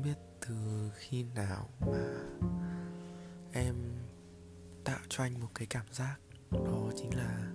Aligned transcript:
không 0.00 0.08
biết 0.08 0.18
từ 0.40 0.90
khi 0.94 1.24
nào 1.34 1.68
mà 1.80 2.14
em 3.52 3.74
tạo 4.84 4.98
cho 5.08 5.24
anh 5.24 5.40
một 5.40 5.48
cái 5.54 5.66
cảm 5.66 5.86
giác. 5.92 6.16
Đó 6.50 6.90
chính 6.96 7.16
là 7.16 7.52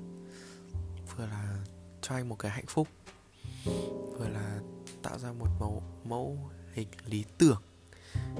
vừa 1.15 1.25
là 1.25 1.63
cho 2.01 2.15
anh 2.15 2.29
một 2.29 2.39
cái 2.39 2.51
hạnh 2.51 2.65
phúc, 2.67 2.87
vừa 4.17 4.27
là 4.29 4.59
tạo 5.03 5.19
ra 5.19 5.31
một 5.31 5.47
mẫu 5.59 5.83
mẫu 6.03 6.37
hình 6.73 6.87
lý 7.05 7.25
tưởng 7.37 7.61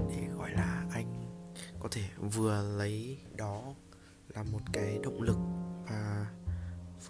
để 0.10 0.28
gọi 0.38 0.52
là 0.52 0.86
anh 0.92 1.42
có 1.80 1.90
thể 1.92 2.10
vừa 2.18 2.78
lấy 2.78 3.18
đó 3.36 3.74
là 4.28 4.44
một 4.44 4.62
cái 4.74 5.00
động 5.04 5.22
lực 5.22 5.38
và 5.88 6.28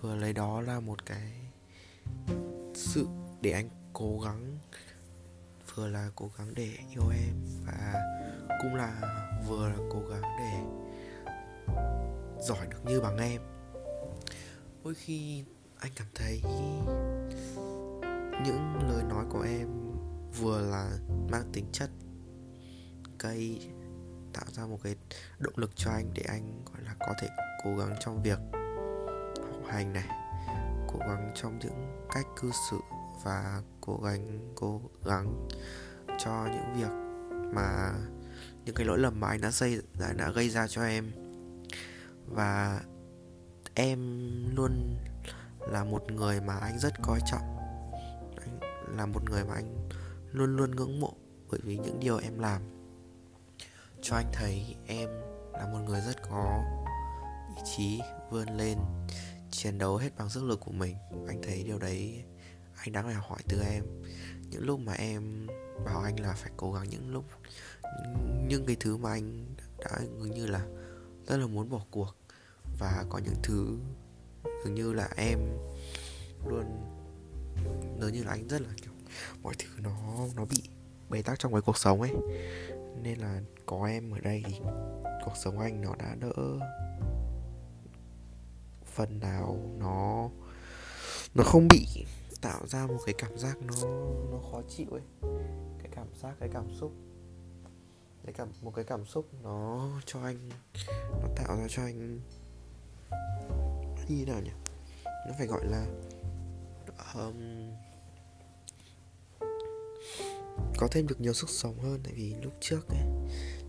vừa 0.01 0.15
lấy 0.15 0.33
đó 0.33 0.61
là 0.61 0.79
một 0.79 1.05
cái 1.05 1.33
sự 2.73 3.07
để 3.41 3.51
anh 3.51 3.69
cố 3.93 4.19
gắng 4.19 4.59
vừa 5.75 5.87
là 5.87 6.09
cố 6.15 6.31
gắng 6.37 6.53
để 6.55 6.69
yêu 6.91 7.09
em 7.09 7.33
và 7.65 7.93
cũng 8.61 8.75
là 8.75 9.01
vừa 9.47 9.69
là 9.69 9.75
cố 9.91 9.99
gắng 10.09 10.21
để 10.21 10.51
giỏi 12.41 12.67
được 12.67 12.85
như 12.85 13.01
bằng 13.01 13.17
em. 13.17 13.41
Đôi 14.83 14.95
khi 14.95 15.45
anh 15.79 15.91
cảm 15.95 16.07
thấy 16.15 16.41
những 18.45 18.79
lời 18.89 19.03
nói 19.03 19.25
của 19.29 19.41
em 19.41 19.67
vừa 20.39 20.61
là 20.61 20.97
mang 21.31 21.49
tính 21.53 21.65
chất 21.71 21.89
cây 23.17 23.69
tạo 24.33 24.45
ra 24.47 24.65
một 24.65 24.79
cái 24.83 24.95
động 25.39 25.53
lực 25.55 25.71
cho 25.75 25.91
anh 25.91 26.11
để 26.13 26.23
anh, 26.27 26.63
gọi 26.65 26.83
là, 26.83 26.95
có 26.99 27.13
thể 27.21 27.27
cố 27.63 27.77
gắng 27.77 27.95
trong 27.99 28.23
việc 28.23 28.39
học 29.51 29.61
hành 29.67 29.93
này, 29.93 30.07
cố 30.87 30.99
gắng 30.99 31.31
trong 31.35 31.59
những 31.59 32.05
cách 32.13 32.25
cư 32.41 32.51
xử 32.69 32.77
và 33.23 33.61
cố 33.81 33.99
gắng 34.03 34.53
cố 34.55 34.81
gắng 35.05 35.47
cho 36.19 36.47
những 36.51 36.73
việc 36.75 36.91
mà 37.53 37.93
những 38.65 38.75
cái 38.75 38.85
lỗi 38.85 38.99
lầm 38.99 39.19
mà 39.19 39.27
anh 39.27 39.41
đã 39.41 39.51
xây 39.51 39.81
đã, 39.99 40.13
đã 40.13 40.31
gây 40.31 40.49
ra 40.49 40.67
cho 40.67 40.83
em. 40.83 41.11
Và 42.27 42.81
em 43.73 43.99
luôn 44.55 44.97
là 45.59 45.83
một 45.83 46.11
người 46.11 46.41
mà 46.41 46.57
anh 46.57 46.79
rất 46.79 46.93
coi 47.01 47.19
trọng. 47.31 47.57
Anh 48.41 48.59
là 48.97 49.05
một 49.05 49.29
người 49.29 49.43
mà 49.43 49.53
anh 49.53 49.89
luôn 50.31 50.55
luôn 50.55 50.75
ngưỡng 50.75 50.99
mộ 50.99 51.13
bởi 51.51 51.59
vì 51.63 51.77
những 51.77 51.99
điều 51.99 52.17
em 52.17 52.39
làm 52.39 52.61
cho 54.01 54.15
anh 54.15 54.31
thấy 54.33 54.75
em 54.87 55.09
là 55.53 55.65
một 55.65 55.79
người 55.85 56.01
rất 56.01 56.21
có 56.29 56.63
ý 57.55 57.61
chí 57.75 57.99
vươn 58.31 58.57
lên 58.57 58.77
chiến 59.51 59.77
đấu 59.77 59.97
hết 59.97 60.09
bằng 60.17 60.29
sức 60.29 60.43
lực 60.43 60.59
của 60.59 60.71
mình. 60.71 60.95
Anh 61.27 61.41
thấy 61.43 61.63
điều 61.63 61.79
đấy 61.79 62.23
anh 62.77 62.91
đang 62.91 63.07
là 63.07 63.19
hỏi 63.19 63.39
từ 63.47 63.61
em. 63.61 63.83
Những 64.49 64.65
lúc 64.65 64.79
mà 64.79 64.93
em 64.93 65.47
bảo 65.85 66.01
anh 66.01 66.19
là 66.19 66.33
phải 66.33 66.51
cố 66.57 66.73
gắng 66.73 66.89
những 66.89 67.11
lúc, 67.13 67.25
những 68.47 68.65
cái 68.65 68.75
thứ 68.79 68.97
mà 68.97 69.11
anh 69.11 69.55
đã 69.79 69.99
gần 69.99 70.31
như 70.31 70.47
là 70.47 70.65
rất 71.27 71.37
là 71.37 71.47
muốn 71.47 71.69
bỏ 71.69 71.81
cuộc. 71.91 72.15
Và 72.79 73.05
có 73.09 73.17
những 73.17 73.35
thứ 73.43 73.77
dường 74.63 74.75
như 74.75 74.93
là 74.93 75.09
em 75.17 75.39
luôn 76.45 76.65
dường 77.99 78.13
như 78.13 78.23
là 78.23 78.31
anh 78.31 78.47
rất 78.47 78.61
là 78.61 78.69
kiểu 78.81 78.91
mọi 79.41 79.53
thứ 79.59 79.69
nó 79.81 79.91
nó 80.35 80.45
bị 80.45 80.69
bế 81.09 81.21
tắc 81.21 81.39
trong 81.39 81.51
cái 81.51 81.61
cuộc 81.61 81.77
sống 81.77 82.01
ấy. 82.01 82.11
Nên 83.01 83.19
là 83.19 83.41
có 83.65 83.85
em 83.85 84.11
ở 84.11 84.19
đây 84.19 84.43
thì 84.47 84.59
cuộc 85.25 85.33
sống 85.43 85.59
anh 85.59 85.81
nó 85.81 85.95
đã 85.95 86.15
đỡ 86.19 86.59
phần 88.85 89.19
nào 89.19 89.59
nó 89.79 90.29
nó 91.35 91.43
không 91.43 91.67
bị 91.67 92.05
tạo 92.45 92.67
ra 92.67 92.87
một 92.87 92.99
cái 93.05 93.15
cảm 93.17 93.37
giác 93.37 93.57
nó 93.61 93.75
nó 94.31 94.39
khó 94.51 94.61
chịu 94.69 94.87
ấy. 94.91 95.01
Cái 95.79 95.89
cảm 95.95 96.07
giác 96.21 96.35
cái 96.39 96.49
cảm 96.53 96.67
xúc. 96.79 96.91
Cái 98.23 98.33
cảm 98.33 98.49
một 98.61 98.71
cái 98.75 98.85
cảm 98.85 99.05
xúc 99.05 99.29
nó 99.43 99.89
cho 100.05 100.21
anh 100.21 100.49
nó 101.21 101.27
tạo 101.35 101.57
ra 101.57 101.67
cho 101.69 101.83
anh 101.83 102.19
như 104.07 104.25
nào 104.25 104.41
nhỉ? 104.41 104.51
Nó 105.05 105.33
phải 105.37 105.47
gọi 105.47 105.65
là 105.65 105.85
um, 107.15 107.71
có 110.77 110.87
thêm 110.91 111.07
được 111.07 111.21
nhiều 111.21 111.33
sức 111.33 111.49
sống 111.49 111.79
hơn. 111.79 111.99
Tại 112.03 112.13
vì 112.13 112.35
lúc 112.43 112.53
trước 112.59 112.87
ấy 112.89 113.05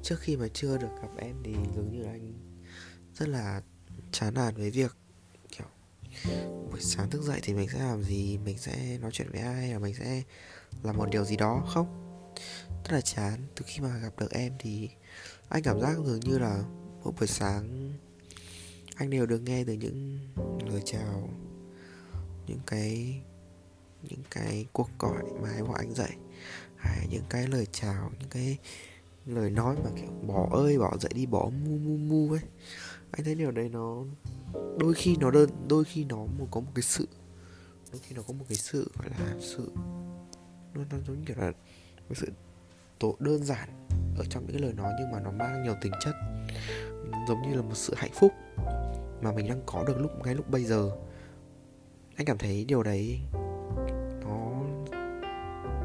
trước 0.03 0.21
khi 0.21 0.37
mà 0.37 0.49
chưa 0.55 0.79
được 0.79 0.91
gặp 1.03 1.11
em 1.17 1.37
thì 1.45 1.55
dường 1.77 1.93
như 1.93 2.03
là 2.03 2.11
anh 2.11 2.33
rất 3.15 3.29
là 3.29 3.63
chán 4.13 4.35
nản 4.35 4.55
với 4.55 4.71
việc 4.71 4.97
buổi 6.71 6.81
sáng 6.81 7.11
thức 7.11 7.23
dậy 7.23 7.41
thì 7.43 7.55
mình 7.55 7.69
sẽ 7.69 7.79
làm 7.79 8.03
gì? 8.03 8.39
Mình 8.39 8.59
sẽ 8.59 8.99
nói 9.01 9.11
chuyện 9.13 9.31
với 9.33 9.41
ai? 9.41 9.73
Và 9.73 9.79
mình 9.79 9.95
sẽ 9.95 10.23
làm 10.83 10.97
một 10.97 11.11
điều 11.11 11.25
gì 11.25 11.37
đó 11.37 11.65
không? 11.69 11.87
Rất 12.85 12.93
là 12.93 13.01
chán. 13.01 13.47
Từ 13.55 13.63
khi 13.67 13.81
mà 13.81 13.99
gặp 13.99 14.13
được 14.19 14.31
em 14.31 14.53
thì 14.59 14.89
anh 15.49 15.63
cảm 15.63 15.81
giác 15.81 15.97
dường 16.05 16.21
như 16.21 16.39
là 16.39 16.63
mỗi 17.05 17.13
buổi 17.19 17.27
sáng 17.27 17.93
anh 18.97 19.11
đều 19.11 19.27
được 19.27 19.39
nghe 19.39 19.65
từ 19.65 19.73
những 19.73 20.19
lời 20.67 20.83
chào, 20.85 21.29
những 22.47 22.61
cái 22.67 23.21
những 24.03 24.23
cái 24.31 24.67
cuộc 24.73 24.91
gọi 24.99 25.23
mà 25.43 25.51
em 25.57 25.65
gọi 25.65 25.79
anh 25.79 25.95
dậy, 25.95 26.11
hay 26.77 27.07
những 27.11 27.25
cái 27.31 27.47
lời 27.47 27.67
chào, 27.73 28.11
những 28.21 28.29
cái 28.29 28.59
lời 29.27 29.51
nói 29.51 29.77
mà 29.85 29.91
kiểu 29.97 30.11
bỏ 30.27 30.49
ơi, 30.53 30.79
bỏ 30.79 30.97
dậy 31.01 31.13
đi, 31.15 31.27
bỏ 31.27 31.51
mu 31.65 31.79
mu 31.79 31.97
mu 31.97 32.33
ấy. 32.33 32.41
Anh 33.11 33.25
thấy 33.25 33.35
điều 33.35 33.51
đấy 33.51 33.69
nó 33.69 34.05
đôi 34.79 34.95
khi 34.95 35.17
nó 35.21 35.31
đơn, 35.31 35.51
đôi 35.69 35.85
khi 35.85 36.05
nó 36.05 36.17
một, 36.17 36.47
có 36.51 36.61
một 36.61 36.71
cái 36.75 36.83
sự, 36.83 37.09
đôi 37.93 38.01
khi 38.05 38.17
nó 38.17 38.23
có 38.23 38.35
một 38.35 38.45
cái 38.49 38.57
sự 38.57 38.91
gọi 38.99 39.09
là 39.21 39.37
sự, 39.41 39.71
nó 40.75 40.81
nó 40.91 40.97
giống 41.07 41.25
kiểu 41.25 41.37
là 41.39 41.53
một 42.09 42.15
sự 42.15 42.33
tổ 42.99 43.17
đơn 43.19 43.45
giản 43.45 43.69
ở 44.19 44.25
trong 44.31 44.47
những 44.47 44.53
cái 44.53 44.63
lời 44.63 44.73
nói 44.73 44.93
nhưng 44.99 45.11
mà 45.11 45.21
nó 45.21 45.31
mang 45.31 45.63
nhiều 45.63 45.75
tính 45.81 45.93
chất. 46.01 46.15
Giống 47.29 47.43
như 47.43 47.57
là 47.57 47.63
một 47.63 47.75
sự 47.75 47.95
hạnh 47.97 48.13
phúc 48.15 48.33
mà 49.23 49.33
mình 49.33 49.49
đang 49.49 49.63
có 49.67 49.85
được 49.85 50.01
lúc, 50.01 50.11
ngay 50.25 50.35
lúc 50.35 50.51
bây 50.51 50.65
giờ. 50.65 50.91
Anh 52.17 52.27
cảm 52.27 52.39
thấy 52.39 52.65
điều 52.65 52.83
đấy 52.83 53.21
nó 54.21 54.63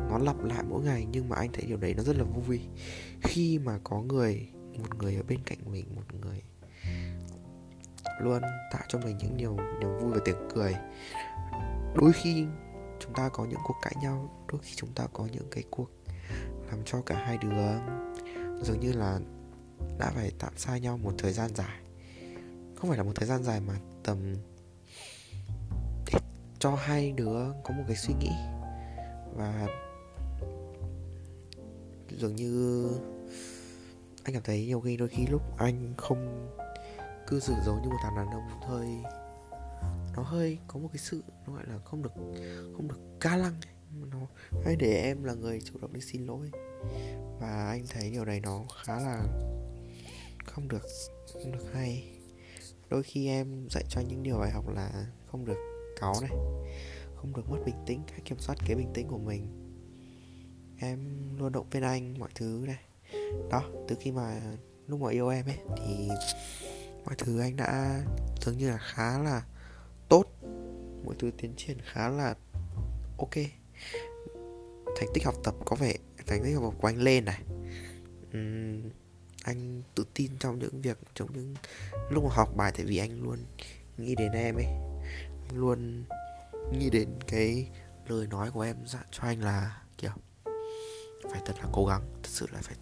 nó 0.09 0.17
lặp 0.17 0.43
lại 0.43 0.63
mỗi 0.69 0.83
ngày 0.83 1.07
nhưng 1.11 1.29
mà 1.29 1.35
anh 1.35 1.49
thấy 1.53 1.65
điều 1.65 1.77
đấy 1.77 1.93
nó 1.93 2.03
rất 2.03 2.15
là 2.15 2.23
vui. 2.23 2.59
Khi 3.21 3.59
mà 3.59 3.79
có 3.83 4.01
người, 4.01 4.47
một 4.77 4.95
người 4.97 5.15
ở 5.15 5.23
bên 5.27 5.39
cạnh 5.45 5.57
mình, 5.71 5.85
một 5.95 6.15
người 6.21 6.41
luôn 8.21 8.41
tạo 8.71 8.81
cho 8.87 8.99
mình 8.99 9.17
những 9.17 9.37
điều 9.37 9.57
niềm 9.79 9.97
vui 9.99 10.11
và 10.11 10.19
tiếng 10.25 10.49
cười. 10.55 10.75
Đôi 11.95 12.11
khi 12.13 12.45
chúng 12.99 13.13
ta 13.13 13.29
có 13.29 13.45
những 13.45 13.59
cuộc 13.63 13.75
cãi 13.81 13.93
nhau, 14.01 14.45
đôi 14.47 14.61
khi 14.63 14.73
chúng 14.75 14.89
ta 14.95 15.07
có 15.13 15.27
những 15.31 15.47
cái 15.51 15.63
cuộc 15.69 15.89
làm 16.69 16.79
cho 16.85 17.01
cả 17.01 17.15
hai 17.15 17.37
đứa 17.37 17.49
dường 18.63 18.79
như 18.79 18.93
là 18.93 19.19
đã 19.99 20.11
phải 20.15 20.31
tạm 20.39 20.57
xa 20.57 20.77
nhau 20.77 20.97
một 20.97 21.13
thời 21.17 21.33
gian 21.33 21.55
dài. 21.55 21.79
Không 22.75 22.89
phải 22.89 22.97
là 22.97 23.03
một 23.03 23.11
thời 23.15 23.27
gian 23.27 23.43
dài 23.43 23.59
mà 23.59 23.73
tầm 24.03 24.35
để 26.05 26.19
cho 26.59 26.75
hai 26.75 27.11
đứa 27.11 27.53
có 27.63 27.73
một 27.73 27.83
cái 27.87 27.95
suy 27.95 28.13
nghĩ 28.19 28.31
và 29.35 29.67
dường 32.09 32.35
như 32.35 32.87
anh 34.23 34.33
cảm 34.33 34.43
thấy 34.43 34.65
nhiều 34.65 34.81
khi 34.81 34.97
đôi 34.97 35.07
khi 35.07 35.27
lúc 35.27 35.41
anh 35.57 35.93
không 35.97 36.51
cư 37.31 37.39
xử 37.39 37.53
giống 37.65 37.81
như 37.81 37.89
một 37.89 37.97
thằng 38.03 38.15
đàn 38.15 38.29
ông 38.31 38.61
hơi 38.61 38.87
nó 40.15 40.23
hơi 40.23 40.57
có 40.67 40.79
một 40.79 40.89
cái 40.93 40.97
sự, 40.97 41.23
nó 41.47 41.53
gọi 41.53 41.63
là 41.67 41.79
không 41.85 42.03
được 42.03 42.11
không 42.75 42.87
được 42.87 42.99
ca 43.19 43.37
lăng 43.37 43.55
nó 44.11 44.17
hãy 44.65 44.75
để 44.75 45.01
em 45.01 45.23
là 45.23 45.33
người 45.33 45.61
chủ 45.61 45.79
động 45.81 45.93
đi 45.93 46.01
xin 46.01 46.25
lỗi. 46.25 46.51
Và 47.39 47.67
anh 47.67 47.85
thấy 47.89 48.11
điều 48.11 48.25
này 48.25 48.39
nó 48.39 48.65
khá 48.83 48.99
là 48.99 49.23
không 50.45 50.67
được 50.67 50.85
không 51.33 51.51
được 51.51 51.73
hay. 51.73 52.13
Đôi 52.89 53.03
khi 53.03 53.27
em 53.27 53.67
dạy 53.69 53.83
cho 53.89 54.01
những 54.01 54.23
điều 54.23 54.37
bài 54.37 54.51
học 54.51 54.69
là 54.69 55.05
không 55.31 55.45
được 55.45 55.57
cáu 55.99 56.13
này, 56.21 56.31
không 57.15 57.33
được 57.35 57.49
mất 57.49 57.57
bình 57.65 57.75
tĩnh, 57.85 58.01
hãy 58.11 58.21
kiểm 58.25 58.39
soát 58.39 58.55
cái 58.67 58.75
bình 58.75 58.91
tĩnh 58.93 59.07
của 59.07 59.17
mình. 59.17 59.47
Em 60.79 60.99
luôn 61.37 61.51
động 61.51 61.67
viên 61.71 61.83
anh 61.83 62.19
mọi 62.19 62.29
thứ 62.35 62.65
này. 62.67 62.79
Đó, 63.49 63.63
từ 63.87 63.95
khi 63.99 64.11
mà 64.11 64.41
lúc 64.87 64.99
mà 64.99 65.11
yêu 65.11 65.29
em 65.29 65.45
ấy, 65.45 65.57
thì 65.77 66.09
mọi 67.05 67.15
thứ 67.17 67.39
anh 67.39 67.55
đã 67.55 68.01
dường 68.41 68.57
như 68.57 68.69
là 68.69 68.77
khá 68.77 69.19
là 69.19 69.43
tốt. 70.09 70.25
Mọi 71.05 71.15
thứ 71.19 71.31
tiến 71.37 71.53
triển 71.57 71.77
khá 71.83 72.09
là 72.09 72.35
ok. 73.17 73.35
Thành 74.97 75.09
tích 75.13 75.25
học 75.25 75.35
tập 75.43 75.55
có 75.65 75.75
vẻ 75.75 75.93
thành 76.27 76.43
tích 76.43 76.53
học 76.53 76.63
tập 76.63 76.77
của 76.81 76.87
anh 76.87 76.97
lên 76.97 77.25
này. 77.25 77.41
Uhm, 78.37 78.89
anh 79.43 79.83
tự 79.95 80.05
tin 80.13 80.31
trong 80.39 80.59
những 80.59 80.81
việc 80.81 80.97
trong 81.13 81.33
những 81.33 81.55
lúc 82.09 82.23
mà 82.23 82.29
học 82.33 82.49
bài 82.55 82.71
tại 82.75 82.85
vì 82.85 82.97
anh 82.97 83.23
luôn 83.23 83.39
nghĩ 83.97 84.15
đến 84.15 84.31
em 84.31 84.55
ấy. 84.55 84.65
Anh 85.47 85.57
luôn 85.57 86.03
nghĩ 86.73 86.89
đến 86.89 87.09
cái 87.27 87.69
lời 88.07 88.27
nói 88.27 88.51
của 88.51 88.61
em 88.61 88.75
dặn 88.85 89.03
cho 89.11 89.23
anh 89.23 89.43
là 89.43 89.81
kiểu 89.97 90.11
phải 91.31 91.41
thật 91.45 91.53
là 91.57 91.69
cố 91.71 91.85
gắng 91.85 92.01
thật 92.23 92.29
sự 92.29 92.47
là 92.51 92.59
phải 92.61 92.75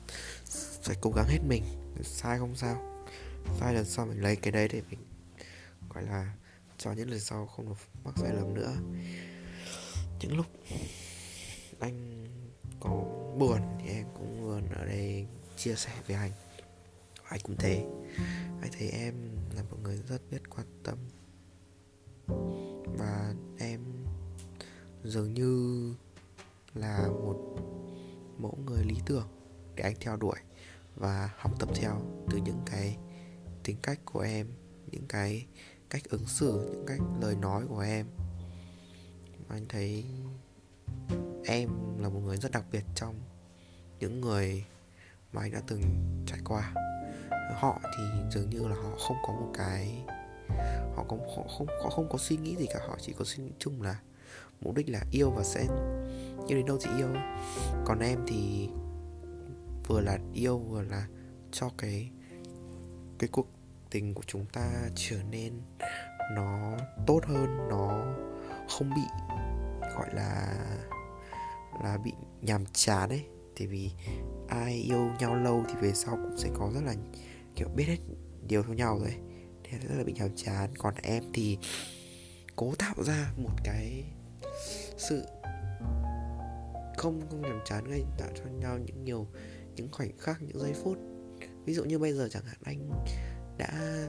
phải 0.83 0.95
cố 1.01 1.12
gắng 1.15 1.25
hết 1.27 1.39
mình 1.48 1.63
sai 2.04 2.38
không 2.38 2.56
sao 2.56 2.99
sai 3.59 3.74
lần 3.74 3.86
sau 3.86 4.06
mình 4.06 4.21
lấy 4.21 4.36
cái 4.36 4.51
đấy 4.51 4.68
để 4.68 4.81
mình, 4.89 5.00
gọi 5.89 6.03
là, 6.03 6.33
cho 6.77 6.91
những 6.91 7.09
lần 7.09 7.19
sau 7.19 7.47
không 7.47 7.69
được 7.69 7.77
mắc 8.03 8.13
sai 8.18 8.33
lầm 8.33 8.53
nữa. 8.53 8.74
Những 10.19 10.38
lúc 10.38 10.45
anh 11.80 12.27
có 12.80 12.89
buồn 13.38 13.62
thì 13.80 13.88
em 13.88 14.07
cũng 14.18 14.44
luôn 14.44 14.69
ở 14.69 14.86
đây 14.86 15.27
chia 15.57 15.75
sẻ 15.75 15.91
với 16.07 16.15
anh. 16.15 16.31
Anh 17.24 17.39
cũng 17.44 17.56
thế. 17.59 17.86
Anh 18.62 18.71
thấy 18.80 18.89
em 18.89 19.13
là 19.56 19.63
một 19.63 19.77
người 19.83 20.01
rất 20.09 20.21
biết 20.31 20.50
quan 20.50 20.68
tâm. 20.83 20.97
Và 22.97 23.33
em 23.59 23.81
dường 25.03 25.33
như 25.33 25.94
là 26.74 27.07
một 27.07 27.56
mẫu 28.38 28.57
người 28.65 28.83
lý 28.83 28.95
tưởng 29.06 29.27
để 29.75 29.83
anh 29.83 29.95
theo 30.00 30.18
đuổi 30.18 30.39
và 30.95 31.30
học 31.38 31.51
tập 31.59 31.69
theo 31.75 32.01
từ 32.31 32.38
những 32.38 32.62
cái 32.65 32.97
tính 33.69 33.77
cách 33.81 34.00
của 34.06 34.19
em, 34.19 34.48
những 34.92 35.06
cái 35.10 35.45
cách 35.89 36.04
ứng 36.10 36.27
xử, 36.27 36.69
những 36.71 36.86
cách 36.88 37.00
lời 37.21 37.36
nói 37.36 37.63
của 37.69 37.80
em. 37.80 38.06
Anh 39.50 39.66
thấy 39.69 40.06
em 41.45 41.69
là 42.00 42.10
một 42.10 42.19
người 42.19 42.38
rất 42.38 42.51
đặc 42.51 42.63
biệt 42.71 42.83
trong 42.95 43.16
những 44.00 44.21
người 44.21 44.66
mà 45.33 45.42
anh 45.42 45.51
đã 45.51 45.62
từng 45.68 45.81
trải 46.27 46.39
qua. 46.45 46.74
Họ 47.56 47.80
thì 47.98 48.04
dường 48.31 48.50
như 48.50 48.68
là 48.68 48.75
họ 48.75 48.98
không 49.07 49.18
có 49.27 49.33
một 49.33 49.51
cái, 49.54 50.04
họ 50.95 51.06
không 51.07 51.19
họ 51.36 51.44
không 51.57 51.68
họ 51.83 51.89
không 51.89 52.10
có 52.10 52.18
suy 52.18 52.38
nghĩ 52.38 52.56
gì 52.56 52.65
cả, 52.74 52.80
họ 52.88 52.98
chỉ 53.01 53.13
có 53.19 53.25
suy 53.25 53.44
nghĩ 53.44 53.51
chung 53.60 53.81
là 53.81 54.00
mục 54.62 54.75
đích 54.75 54.89
là 54.89 55.01
yêu 55.12 55.31
và 55.31 55.44
sẽ 55.44 55.62
yêu 56.48 56.57
đến 56.57 56.65
đâu 56.65 56.77
thì 56.81 56.89
yêu. 56.98 57.07
Còn 57.86 58.00
em 58.00 58.19
thì 58.27 58.69
vừa 59.88 60.01
là 60.01 60.19
yêu 60.33 60.57
vừa 60.57 60.81
là 60.81 61.07
cho 61.51 61.69
cái 61.77 62.12
cái 63.19 63.30
cuộc 63.31 63.48
tình 63.89 64.13
của 64.13 64.24
chúng 64.27 64.45
ta 64.45 64.89
trở 64.95 65.18
nên 65.31 65.53
nó 66.36 66.77
tốt 67.07 67.21
hơn, 67.25 67.57
nó 67.69 68.15
không 68.69 68.89
bị, 68.89 69.01
gọi 69.95 70.13
là 70.13 70.56
là 71.83 71.97
bị 71.97 72.12
nhàm 72.41 72.65
chán 72.74 73.09
ấy. 73.09 73.25
Tại 73.59 73.68
vì 73.68 73.91
ai 74.47 74.74
yêu 74.74 75.12
nhau 75.19 75.36
lâu 75.36 75.63
thì 75.68 75.74
về 75.81 75.94
sau 75.94 76.15
cũng 76.15 76.38
sẽ 76.38 76.50
có 76.53 76.71
rất 76.74 76.81
là, 76.86 76.94
kiểu, 77.56 77.68
biết 77.75 77.86
hết 77.88 77.97
điều 78.47 78.63
theo 78.63 78.74
nhau 78.74 79.00
rồi 79.00 79.15
thế 79.63 79.77
rất 79.77 79.95
là 79.97 80.03
bị 80.03 80.13
nhàm 80.13 80.36
chán. 80.36 80.75
Còn 80.77 80.94
em 81.03 81.24
thì 81.33 81.57
cố 82.56 82.74
tạo 82.80 83.03
ra 83.03 83.31
một 83.38 83.53
cái 83.63 84.03
sự 84.97 85.24
không 86.97 87.21
không 87.30 87.41
nhàm 87.41 87.59
chán 87.65 87.89
ngay 87.89 88.03
tạo 88.18 88.30
cho 88.36 88.44
nhau 88.44 88.77
những 88.77 89.03
nhiều, 89.03 89.27
những 89.75 89.88
khoảnh 89.91 90.18
khắc, 90.18 90.41
những 90.41 90.59
giây 90.59 90.74
phút. 90.83 90.97
Ví 91.65 91.74
dụ 91.74 91.83
như 91.83 92.00
bây 92.00 92.13
giờ 92.13 92.27
chẳng 92.31 92.45
hạn, 92.45 92.57
anh 92.63 92.89
đã 93.60 94.08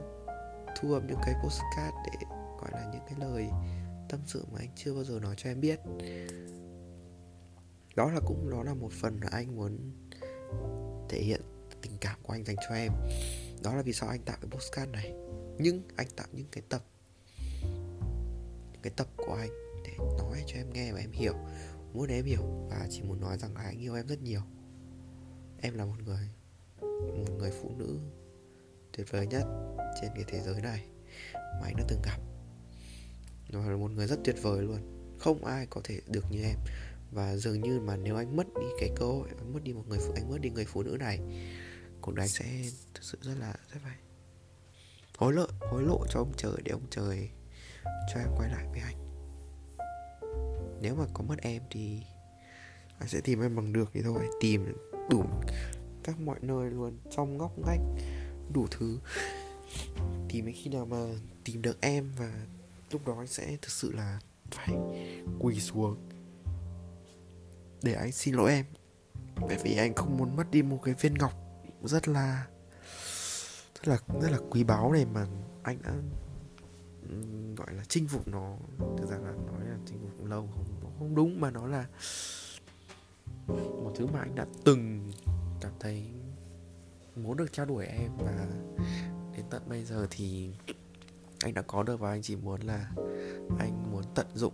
thu 0.79 0.93
âm 0.93 1.07
những 1.07 1.19
cái 1.25 1.35
postcard 1.43 1.95
để, 2.05 2.25
gọi 2.61 2.71
là, 2.71 2.89
những 2.93 3.01
cái 3.09 3.19
lời 3.19 3.47
tâm 4.09 4.19
sự 4.25 4.45
mà 4.51 4.59
anh 4.59 4.69
chưa 4.75 4.93
bao 4.93 5.03
giờ 5.03 5.19
nói 5.19 5.35
cho 5.37 5.49
em 5.49 5.61
biết. 5.61 5.79
Đó 7.95 8.11
là 8.11 8.19
cũng, 8.25 8.49
đó 8.49 8.63
là 8.63 8.73
một 8.73 8.91
phần 8.91 9.19
là 9.21 9.29
anh 9.31 9.55
muốn 9.55 9.77
thể 11.09 11.19
hiện 11.19 11.41
tình 11.81 11.97
cảm 12.01 12.19
của 12.23 12.33
anh 12.33 12.45
dành 12.45 12.55
cho 12.69 12.75
em. 12.75 12.91
Đó 13.63 13.75
là 13.75 13.81
vì 13.81 13.93
sao 13.93 14.09
anh 14.09 14.21
tạo 14.21 14.37
cái 14.41 14.49
postcard 14.51 14.91
này. 14.91 15.13
Nhưng 15.59 15.81
anh 15.95 16.07
tạo 16.15 16.27
những 16.31 16.47
cái 16.51 16.63
tập, 16.69 16.83
những 18.71 18.81
cái 18.81 18.93
tập 18.95 19.07
của 19.17 19.33
anh 19.33 19.49
để 19.83 19.97
nói 19.97 20.43
cho 20.47 20.55
em 20.55 20.73
nghe 20.73 20.93
và 20.93 20.99
em 20.99 21.11
hiểu, 21.11 21.33
muốn 21.93 22.09
em 22.09 22.25
hiểu 22.25 22.43
và 22.69 22.87
chỉ 22.89 23.01
muốn 23.01 23.21
nói 23.21 23.37
rằng 23.37 23.53
là 23.53 23.61
anh 23.61 23.79
yêu 23.79 23.95
em 23.95 24.07
rất 24.07 24.21
nhiều. 24.21 24.41
Em 25.61 25.77
là 25.77 25.85
một 25.85 25.95
người 26.05 26.29
một 26.81 27.33
người 27.37 27.51
phụ 27.61 27.71
nữ 27.77 27.99
tuyệt 28.97 29.11
vời 29.11 29.27
nhất 29.27 29.43
trên 30.01 30.11
cái 30.15 30.23
thế 30.27 30.39
giới 30.39 30.61
này. 30.61 30.85
Mà 31.33 31.61
anh 31.63 31.75
đã 31.77 31.83
từng 31.87 32.01
gặp. 32.03 32.17
Nó 33.49 33.69
là 33.69 33.77
một 33.77 33.91
người 33.91 34.07
rất 34.07 34.19
tuyệt 34.23 34.35
vời 34.41 34.61
luôn. 34.63 34.79
Không 35.19 35.45
ai 35.45 35.67
có 35.69 35.81
thể 35.83 35.99
được 36.07 36.25
như 36.31 36.43
em. 36.43 36.57
Và 37.11 37.35
dường 37.35 37.61
như 37.61 37.79
mà 37.79 37.95
nếu 37.95 38.15
anh 38.15 38.35
mất 38.35 38.47
đi 38.61 38.67
cái 38.79 38.89
cơ 38.95 39.05
hội, 39.05 39.29
anh 39.37 39.53
mất 39.53 39.63
đi 39.63 39.73
một 39.73 39.83
người 39.87 39.99
phụ, 39.99 40.13
anh 40.15 40.29
mất 40.29 40.41
đi 40.41 40.49
người 40.49 40.65
phụ 40.65 40.83
nữ 40.83 40.97
này, 40.99 41.19
cuộc 42.01 42.15
đời 42.15 42.23
anh 42.23 42.29
sẽ 42.29 42.45
thực 42.93 43.03
sự 43.03 43.17
rất 43.21 43.33
là, 43.39 43.53
rất 43.73 43.79
phải 43.83 43.97
hối 45.17 45.33
lộ 45.33 45.45
hối 45.59 45.83
lộ 45.83 46.05
cho 46.09 46.19
ông 46.19 46.31
trời 46.37 46.53
để 46.63 46.71
ông 46.71 46.85
trời 46.89 47.29
cho 47.83 48.19
em 48.19 48.29
quay 48.37 48.49
lại 48.49 48.65
với 48.71 48.79
anh. 48.79 48.97
Nếu 50.81 50.95
mà 50.95 51.05
có 51.13 51.23
mất 51.23 51.35
em 51.41 51.61
thì 51.69 52.01
anh 52.99 53.09
sẽ 53.09 53.21
tìm 53.21 53.41
em 53.41 53.55
bằng 53.55 53.73
được 53.73 53.89
thì 53.93 54.01
thôi. 54.01 54.27
Tìm 54.41 54.75
đủ 55.09 55.23
các 56.03 56.19
mọi 56.19 56.39
nơi 56.41 56.71
luôn, 56.71 56.97
trong 57.11 57.37
ngóc 57.37 57.59
ngách 57.59 57.79
đủ 58.53 58.67
thứ. 58.71 58.99
Thì 60.29 60.41
đến 60.41 60.55
khi 60.63 60.69
nào 60.69 60.85
mà 60.85 60.97
tìm 61.43 61.61
được 61.61 61.81
em 61.81 62.11
và 62.17 62.45
lúc 62.91 63.07
đó 63.07 63.15
anh 63.17 63.27
sẽ 63.27 63.57
thực 63.61 63.71
sự 63.71 63.91
là 63.91 64.19
phải 64.51 64.75
quỳ 65.39 65.59
xuống 65.59 66.09
để 67.81 67.93
anh 67.93 68.11
xin 68.11 68.35
lỗi 68.35 68.51
em. 68.51 68.65
Bởi 69.47 69.57
vì 69.63 69.77
anh 69.77 69.93
không 69.93 70.17
muốn 70.17 70.35
mất 70.35 70.51
đi 70.51 70.61
một 70.61 70.79
cái 70.83 70.93
viên 71.01 71.13
ngọc 71.13 71.33
rất 71.83 72.07
là 72.07 72.47
rất 73.75 73.87
là 73.87 73.97
rất 74.21 74.31
là 74.31 74.39
quý 74.49 74.63
báu 74.63 74.91
này 74.91 75.05
mà 75.05 75.25
anh 75.63 75.81
đã 75.81 75.93
gọi 77.55 77.73
là 77.73 77.83
chinh 77.87 78.07
phục 78.07 78.27
nó. 78.27 78.57
Thực 78.97 79.09
ra 79.09 79.17
là 79.17 79.31
nói 79.31 79.65
là 79.69 79.77
chinh 79.85 80.09
phục 80.17 80.27
lâu 80.27 80.49
không 80.55 80.65
không 80.99 81.15
đúng 81.15 81.41
mà 81.41 81.51
nó 81.51 81.67
là 81.67 81.85
một 83.57 83.93
thứ 83.95 84.07
mà 84.07 84.19
anh 84.19 84.35
đã 84.35 84.45
từng 84.63 85.11
cảm 85.61 85.71
thấy 85.79 86.03
muốn 87.15 87.37
được 87.37 87.53
trao 87.53 87.65
đổi 87.65 87.85
em 87.85 88.11
và 88.17 88.47
đến 89.37 89.45
tận 89.49 89.61
bây 89.69 89.83
giờ 89.83 90.07
thì 90.11 90.49
anh 91.43 91.53
đã 91.53 91.61
có 91.61 91.83
được 91.83 91.99
và 91.99 92.09
anh 92.09 92.21
chỉ 92.21 92.35
muốn 92.35 92.61
là 92.61 92.91
anh 93.59 93.91
muốn 93.91 94.03
tận 94.15 94.27
dụng. 94.35 94.53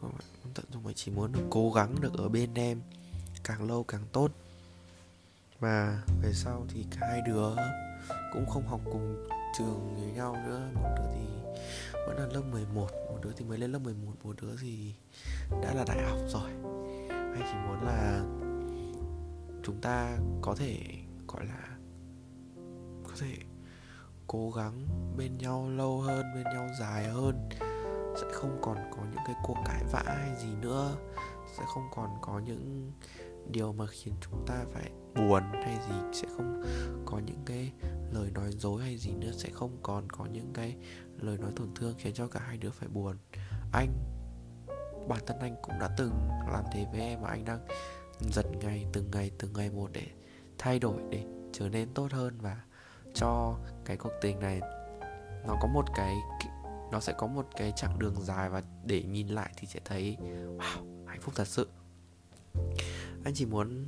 Muốn 0.00 0.12
tận 0.54 0.64
dụng 0.72 0.82
và 0.82 0.92
chỉ 0.94 1.10
muốn 1.10 1.32
được 1.32 1.44
cố 1.50 1.72
gắng 1.72 1.94
được 2.00 2.14
ở 2.18 2.28
bên 2.28 2.54
em, 2.54 2.80
càng 3.44 3.68
lâu 3.68 3.84
càng 3.84 4.02
tốt. 4.12 4.30
Và 5.60 6.02
về 6.22 6.32
sau 6.32 6.66
thì 6.68 6.84
cả 6.90 7.06
hai 7.10 7.20
đứa 7.26 7.48
cũng 8.32 8.46
không 8.46 8.66
học 8.66 8.80
cùng 8.84 9.28
trường 9.58 9.94
với 9.94 10.12
nhau 10.12 10.36
nữa. 10.46 10.60
Một 10.74 10.90
đứa 10.96 11.10
thì 11.14 11.26
vẫn 12.06 12.18
là 12.18 12.26
lớp 12.26 12.42
11 12.52 12.88
một 12.92 13.18
đứa 13.22 13.32
thì 13.36 13.44
mới 13.44 13.58
lên 13.58 13.72
lớp 13.72 13.78
11 13.78 14.12
một 14.22 14.36
đứa 14.42 14.56
thì 14.60 14.94
đã 15.62 15.74
là 15.74 15.84
đại 15.88 15.98
học 16.08 16.18
rồi. 16.28 16.50
Anh 17.08 17.42
chỉ 17.52 17.58
muốn 17.68 17.82
là 17.84 18.22
chúng 19.66 19.80
ta 19.80 20.18
có 20.42 20.54
thể, 20.54 20.78
gọi 21.28 21.46
là, 21.46 21.76
có 23.04 23.12
thể 23.20 23.36
cố 24.26 24.50
gắng 24.50 24.86
bên 25.16 25.38
nhau 25.38 25.70
lâu 25.70 26.00
hơn, 26.00 26.26
bên 26.34 26.44
nhau 26.44 26.68
dài 26.80 27.04
hơn. 27.04 27.48
Sẽ 28.20 28.26
không 28.32 28.58
còn 28.62 28.76
có 28.90 29.02
những 29.10 29.20
cái 29.26 29.34
cuộc 29.42 29.56
cãi 29.64 29.82
vã 29.92 30.02
hay 30.06 30.36
gì 30.36 30.54
nữa. 30.60 30.96
Sẽ 31.58 31.64
không 31.74 31.88
còn 31.94 32.10
có 32.22 32.38
những 32.38 32.92
điều 33.50 33.72
mà 33.72 33.86
khiến 33.86 34.14
chúng 34.20 34.44
ta 34.46 34.64
phải 34.72 34.90
buồn 35.14 35.42
hay 35.52 35.78
gì. 35.88 36.20
Sẽ 36.22 36.28
không 36.36 36.62
có 37.06 37.18
những 37.18 37.42
cái 37.46 37.72
lời 38.10 38.30
nói 38.30 38.50
dối 38.50 38.82
hay 38.82 38.98
gì 38.98 39.12
nữa. 39.14 39.32
Sẽ 39.32 39.48
không 39.52 39.78
còn 39.82 40.10
có 40.10 40.26
những 40.26 40.52
cái 40.54 40.76
lời 41.16 41.38
nói 41.38 41.50
tổn 41.56 41.74
thương 41.74 41.94
khiến 41.98 42.14
cho 42.14 42.28
cả 42.28 42.40
hai 42.46 42.56
đứa 42.56 42.70
phải 42.70 42.88
buồn. 42.88 43.16
Anh, 43.72 43.88
bản 45.08 45.20
thân 45.26 45.38
anh 45.40 45.56
cũng 45.62 45.78
đã 45.80 45.90
từng 45.96 46.12
làm 46.52 46.64
thế 46.72 46.86
với 46.92 47.00
em 47.00 47.20
và 47.22 47.28
anh 47.28 47.44
đang 47.44 47.66
dần 48.20 48.58
ngày 48.58 48.86
từng 48.92 49.10
ngày 49.10 49.30
từng 49.38 49.52
ngày 49.52 49.70
một 49.70 49.90
để 49.92 50.06
thay 50.58 50.78
đổi 50.78 51.00
để 51.10 51.24
trở 51.52 51.68
nên 51.68 51.88
tốt 51.94 52.12
hơn 52.12 52.38
và 52.40 52.62
cho 53.14 53.58
cái 53.84 53.96
cuộc 53.96 54.12
tình 54.20 54.40
này 54.40 54.60
nó 55.46 55.56
có 55.62 55.68
một 55.68 55.84
cái 55.96 56.14
nó 56.92 57.00
sẽ 57.00 57.12
có 57.18 57.26
một 57.26 57.46
cái 57.56 57.72
chặng 57.76 57.98
đường 57.98 58.14
dài 58.20 58.50
và 58.50 58.62
để 58.84 59.02
nhìn 59.02 59.28
lại 59.28 59.52
thì 59.56 59.66
sẽ 59.66 59.80
thấy 59.84 60.16
wow 60.58 61.06
hạnh 61.06 61.20
phúc 61.20 61.34
thật 61.36 61.48
sự. 61.48 61.68
Anh 63.24 63.34
chỉ 63.34 63.46
muốn 63.46 63.84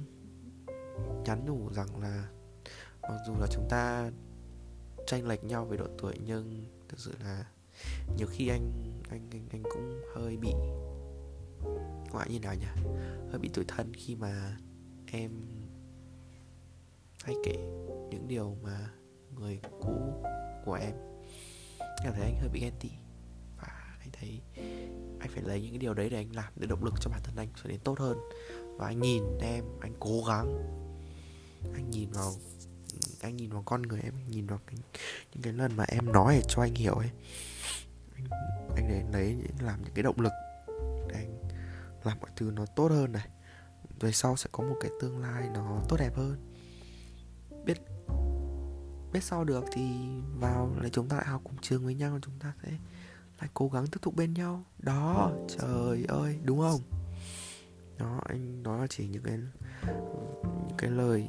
nhắn 1.24 1.44
nhủ 1.46 1.70
rằng 1.72 2.00
là 2.00 2.28
mặc 3.02 3.18
dù 3.26 3.32
là 3.40 3.46
chúng 3.50 3.66
ta 3.70 4.10
tranh 5.06 5.28
lệch 5.28 5.44
nhau 5.44 5.64
về 5.64 5.76
độ 5.76 5.86
tuổi 5.98 6.14
nhưng 6.24 6.64
thực 6.88 6.98
sự 6.98 7.14
là 7.24 7.44
nhiều 8.16 8.26
khi 8.30 8.48
anh 8.48 8.70
anh 9.10 9.28
anh, 9.30 9.48
anh 9.52 9.62
cũng 9.62 10.00
hơi 10.14 10.36
bị 10.36 10.52
ngoại 12.12 12.28
như 12.30 12.40
nào 12.40 12.54
nhỉ? 12.54 12.66
Hơi 13.30 13.38
bị 13.38 13.50
tuổi 13.54 13.64
thân 13.68 13.92
khi 13.94 14.16
mà 14.16 14.56
em 15.06 15.30
hay 17.24 17.34
kể 17.44 17.56
những 18.10 18.28
điều 18.28 18.56
mà 18.62 18.90
người 19.34 19.60
cũ 19.80 20.22
của 20.64 20.74
em. 20.74 20.94
Cảm 21.78 22.12
thấy 22.12 22.22
anh 22.22 22.36
hơi 22.40 22.48
bị 22.48 22.60
ghen 22.60 22.72
tị 22.80 22.90
và 23.56 23.96
anh 24.00 24.10
thấy 24.12 24.40
anh 25.20 25.30
phải 25.34 25.42
lấy 25.42 25.62
những 25.62 25.70
cái 25.70 25.78
điều 25.78 25.94
đấy 25.94 26.10
để 26.10 26.16
anh 26.16 26.34
làm 26.34 26.52
để 26.56 26.66
động 26.66 26.84
lực 26.84 26.94
cho 27.00 27.10
bản 27.10 27.20
thân 27.24 27.36
anh 27.36 27.48
trở 27.62 27.68
nên 27.68 27.80
tốt 27.80 27.98
hơn. 27.98 28.18
Và 28.76 28.86
anh 28.86 29.00
nhìn 29.00 29.22
em 29.40 29.64
anh 29.80 29.94
cố 30.00 30.22
gắng 30.28 30.46
anh 31.74 31.90
nhìn 31.90 32.10
vào 32.10 32.32
anh 33.20 33.36
nhìn 33.36 33.50
vào 33.50 33.62
con 33.66 33.82
người 33.82 34.00
em 34.00 34.12
anh 34.14 34.30
nhìn 34.30 34.46
vào 34.46 34.58
cái, 34.66 34.76
những 35.32 35.42
cái 35.42 35.52
lần 35.52 35.76
mà 35.76 35.84
em 35.88 36.12
nói 36.12 36.34
để 36.34 36.42
cho 36.48 36.62
anh 36.62 36.74
hiểu 36.74 36.94
ấy. 36.94 37.10
Anh, 38.14 38.26
anh 38.76 38.88
để 38.88 39.04
lấy 39.12 39.36
làm 39.60 39.82
những 39.84 39.94
cái 39.94 40.02
động 40.02 40.20
lực 40.20 40.32
làm 42.04 42.18
mọi 42.20 42.30
thứ 42.36 42.50
nó 42.50 42.66
tốt 42.66 42.88
hơn 42.90 43.12
này. 43.12 43.28
Về 44.00 44.12
sau 44.12 44.36
sẽ 44.36 44.48
có 44.52 44.64
một 44.64 44.76
cái 44.80 44.90
tương 45.00 45.18
lai 45.18 45.48
nó 45.54 45.82
tốt 45.88 45.96
đẹp 46.00 46.16
hơn. 46.16 46.54
Biết 47.64 47.78
biết 49.12 49.24
sau 49.24 49.44
được 49.44 49.64
thì 49.72 49.82
vào 50.40 50.72
là 50.80 50.88
chúng 50.88 51.08
ta 51.08 51.16
lại 51.16 51.26
học 51.26 51.40
cùng 51.44 51.56
trường 51.60 51.84
với 51.84 51.94
nhau, 51.94 52.18
chúng 52.22 52.38
ta 52.38 52.52
sẽ 52.62 52.70
lại 53.40 53.50
cố 53.54 53.68
gắng 53.68 53.86
tiếp 53.86 53.98
tục 54.02 54.16
bên 54.16 54.34
nhau. 54.34 54.64
Đó, 54.78 55.32
trời 55.48 56.04
ơi, 56.08 56.38
đúng 56.44 56.60
không? 56.60 56.80
Đó, 57.98 58.20
anh 58.28 58.62
nói 58.62 58.80
là 58.80 58.86
chỉ 58.86 59.08
những 59.08 59.22
cái 59.22 59.38
những 60.68 60.76
cái 60.78 60.90
lời, 60.90 61.28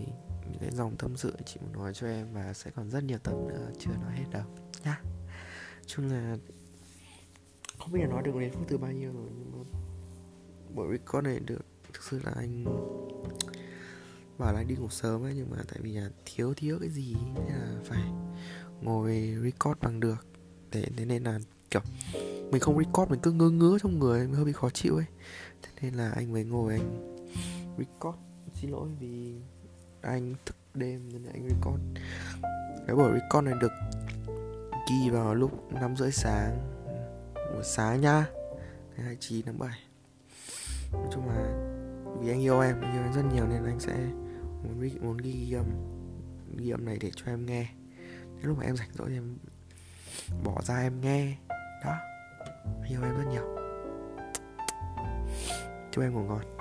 những 0.51 0.59
cái 0.59 0.71
dòng 0.71 0.97
tâm 0.97 1.17
sự 1.17 1.33
chị 1.45 1.59
muốn 1.61 1.73
nói 1.73 1.93
cho 1.93 2.07
em 2.07 2.33
và 2.33 2.53
sẽ 2.53 2.71
còn 2.71 2.89
rất 2.89 3.03
nhiều 3.03 3.17
tập 3.17 3.35
nữa, 3.47 3.71
chưa 3.79 3.91
nói 4.01 4.11
hết 4.15 4.25
đâu, 4.31 4.43
nhá. 4.83 5.01
Chung 5.85 6.11
là 6.11 6.37
không 7.79 7.91
biết 7.91 7.99
là 8.01 8.07
nói 8.07 8.23
được 8.25 8.31
đến 8.39 8.51
phút 8.53 8.67
thứ 8.67 8.77
bao 8.77 8.91
nhiêu 8.91 9.13
rồi, 9.13 9.29
nhưng 9.37 9.51
mà 9.51 9.78
buổi 10.75 10.87
record 10.91 11.25
này 11.25 11.39
được, 11.39 11.65
thực 11.93 12.03
sự 12.03 12.21
là 12.23 12.31
anh 12.35 12.65
bảo 14.37 14.53
là 14.53 14.59
anh 14.59 14.67
đi 14.67 14.75
ngủ 14.75 14.89
sớm 14.89 15.23
ấy, 15.23 15.33
nhưng 15.35 15.49
mà 15.49 15.57
tại 15.67 15.79
vì 15.81 15.93
là 15.93 16.09
thiếu 16.25 16.53
thiếu 16.53 16.77
cái 16.79 16.89
gì 16.89 17.15
nên 17.35 17.45
là 17.47 17.79
phải 17.83 18.03
ngồi 18.81 19.35
record 19.43 19.79
bằng 19.81 19.99
được. 19.99 20.27
Để 20.71 20.85
thế 20.97 21.05
nên 21.05 21.23
là, 21.23 21.39
kiểu, 21.71 21.81
mình 22.51 22.59
không 22.61 22.77
record, 22.77 23.11
mình 23.11 23.19
cứ 23.23 23.31
ngơ 23.31 23.49
ngứa 23.49 23.77
trong 23.81 23.99
người, 23.99 24.19
mình 24.19 24.33
hơi 24.33 24.45
bị 24.45 24.51
khó 24.51 24.69
chịu 24.69 24.95
ấy. 24.95 25.05
Thế 25.61 25.69
nên 25.81 25.93
là 25.93 26.11
anh 26.11 26.31
mới 26.31 26.43
ngồi 26.43 26.73
anh 26.73 27.17
record. 27.77 28.17
Xin 28.53 28.71
lỗi 28.71 28.89
vì 28.99 29.35
anh 30.01 30.35
thức 30.45 30.55
đêm 30.73 31.09
nên 31.13 31.23
là 31.23 31.31
anh 31.33 31.49
record. 31.49 31.81
Cái 32.87 32.95
buổi 32.95 33.11
record 33.19 33.45
này 33.45 33.53
được 33.61 33.71
ghi 34.89 35.09
vào 35.09 35.35
lúc 35.35 35.73
5 35.73 35.95
rưỡi 35.97 36.11
sáng, 36.11 36.57
buổi 37.35 37.63
sáng 37.63 38.01
nha. 38.01 38.25
Ngày 38.95 39.05
29 39.05 39.45
tháng 39.45 39.59
7 39.59 39.88
nói 40.93 41.07
chung 41.11 41.29
là 41.29 41.69
vì 42.19 42.29
anh 42.29 42.41
yêu 42.41 42.59
em, 42.59 42.81
anh 42.81 42.93
yêu 42.93 43.03
em 43.03 43.13
rất 43.13 43.23
nhiều 43.33 43.47
nên 43.47 43.65
anh 43.65 43.79
sẽ 43.79 43.93
muốn 44.63 44.89
muốn 45.01 45.17
ghi 45.17 45.53
âm 45.53 45.65
ghi 46.57 46.69
âm 46.69 46.85
này 46.85 46.97
để 47.01 47.11
cho 47.15 47.25
em 47.25 47.45
nghe. 47.45 47.69
Đến 48.35 48.45
lúc 48.45 48.57
mà 48.57 48.63
em 48.63 48.75
rảnh 48.75 48.89
rỗi 48.93 49.09
thì 49.09 49.15
em 49.15 49.37
bỏ 50.43 50.61
ra 50.61 50.79
em 50.79 51.01
nghe. 51.01 51.37
Đó, 51.85 51.95
anh 52.65 52.91
yêu 52.91 53.03
em 53.03 53.17
rất 53.17 53.25
nhiều. 53.31 53.43
Chúc 55.91 56.03
em 56.03 56.13
ngủ 56.13 56.19
ngon. 56.19 56.58